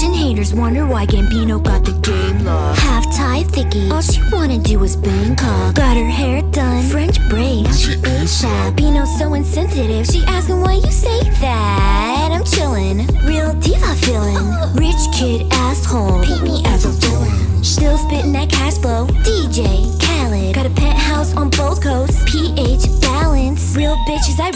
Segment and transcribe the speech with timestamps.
[0.00, 2.78] haters wonder why Gambino got the game locked.
[2.80, 5.74] Half Thai thicky, all she wanna do is Bangkok.
[5.74, 8.76] Got her hair done, French braids, now she ASAP.
[8.76, 12.30] Bino's so insensitive, she asking why you say that.
[12.32, 14.36] I'm chillin', real diva feeling.
[14.74, 16.22] Rich kid asshole,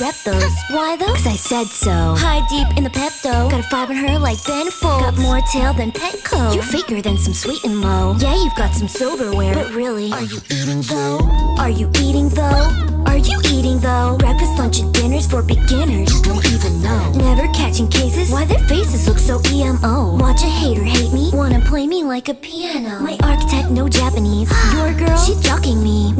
[0.00, 0.52] rep those.
[0.70, 1.06] Why though?
[1.06, 2.14] Cause I said so.
[2.16, 5.04] High deep in the Pepto, got a five on her like Ben Folds.
[5.04, 6.54] Got more tail than Petco.
[6.54, 8.14] You faker than some Sweet'N Low.
[8.18, 11.18] Yeah, you've got some silverware, but really, Are you eating though?
[11.58, 12.70] are you eating though?
[13.06, 14.16] Are you eating though?
[14.18, 16.10] Breakfast, lunch, and dinners for beginners.
[16.16, 17.12] You don't even know.
[17.12, 18.30] Never catching cases.
[18.30, 20.16] Why their faces look so emo?
[20.16, 21.30] Watch a hater hate me.
[21.32, 22.98] Wanna play me like a piano.
[23.00, 24.50] My architect, no Japanese.
[24.74, 26.13] Your girl, she ducking me.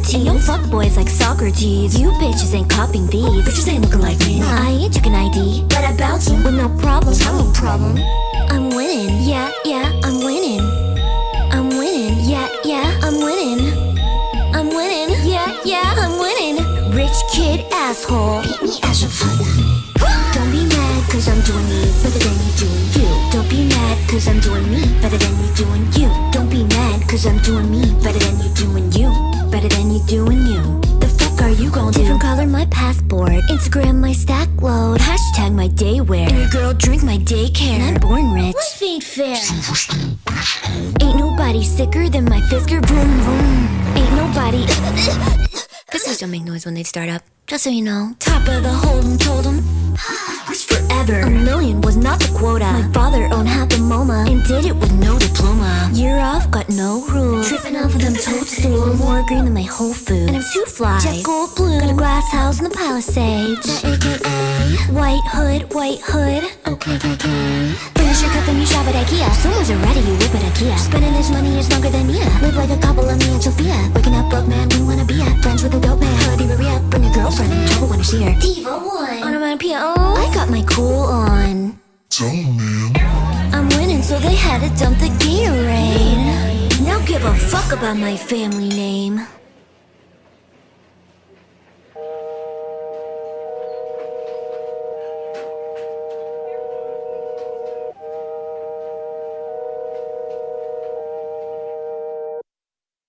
[0.00, 0.14] Socrates.
[0.14, 1.98] And no fuckboys like Socrates.
[1.98, 3.44] You bitches ain't copying these.
[3.44, 4.40] Bitches ain't looking like me.
[4.42, 7.16] I ain't checking ID, but I bounce 'em with no problem.
[7.18, 7.98] No problem.
[8.50, 9.22] I'm winning.
[9.28, 10.60] Yeah, yeah, I'm winning.
[11.52, 12.18] I'm winning.
[12.28, 13.62] Yeah, yeah, I'm winning.
[14.54, 15.10] I'm winning.
[15.24, 16.58] Yeah, yeah, I'm winning.
[16.92, 18.42] Rich kid asshole.
[18.42, 19.82] Beat me as villain.
[20.34, 23.08] Don't be mad cause I'm doing me better than you doing you.
[23.32, 25.99] Don't be mad cause I'm doing me better than you doing you.
[27.00, 29.50] Don't be mad cause I'm doing me better than you doing you.
[29.50, 30.80] Better than you doing you.
[31.00, 32.00] The fuck are you gon' do?
[32.00, 33.32] Different color my passport.
[33.50, 35.00] Instagram my stack load.
[35.00, 36.28] Hashtag my day wear.
[36.28, 37.78] And your girl drink my daycare.
[37.78, 38.54] And I'm born rich.
[38.54, 39.36] Life ain't fair.
[39.36, 41.02] Silverstein, bitch.
[41.02, 42.84] Ain't nobody sicker than my Fisker.
[42.86, 43.96] Vroom vroom.
[43.96, 44.64] Ain't nobody.
[45.90, 47.22] Fiskers don't make noise when they start up.
[47.46, 48.14] Just so you know.
[48.18, 49.46] Top of the Holden told.
[50.48, 51.20] It's forever.
[51.20, 52.64] A million was not the quota.
[52.64, 55.90] My father owned half the MoMA and did it with no diploma.
[55.92, 57.48] Year off, got no rules.
[57.48, 58.98] Tripping off of them toadstools.
[58.98, 60.28] More green than my Whole Foods.
[60.28, 60.98] And I'm too fly.
[61.00, 61.80] Jet gold blue.
[61.80, 63.82] Got a glass house in the Palisades.
[63.82, 64.92] The AKA.
[64.92, 66.44] White hood, white hood.
[66.66, 67.72] Okay, okay, okay.
[67.96, 69.30] Finish your cup and you shop at IKEA.
[69.34, 70.76] Someone's already you whip at IKEA.
[70.78, 72.24] Spending this money is longer than Mia.
[72.42, 73.76] Live like a couple of me and Sophia.
[73.94, 75.42] Waking up broke man, we wanna be at.
[75.42, 76.16] Friends with a dope man.
[76.24, 76.80] Hoodie Maria.
[76.90, 78.34] Bring a girlfriend in trouble when you see her.
[78.40, 79.22] Diva one.
[79.22, 79.78] On Onomatopoeia.
[79.80, 81.78] Oh, I got my cool on.
[82.08, 83.20] Tell him, man.
[83.52, 85.59] I'm winning, so they had to dump the Gatorade.
[87.10, 89.26] Give a fuck about my family name.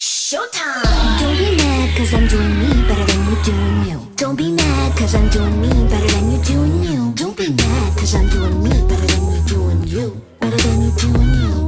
[0.00, 1.18] Showtime!
[1.18, 4.12] Don't be mad cause I'm doing me better than you doing you.
[4.14, 7.12] Don't be mad cause I'm doing me better than you doing you.
[7.16, 10.22] Don't be mad cause I'm doing me better than you doing you.
[10.38, 11.67] Better than you doing you.